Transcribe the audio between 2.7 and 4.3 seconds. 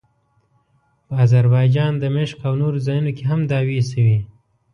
ځایونو کې هم دعوې شوې.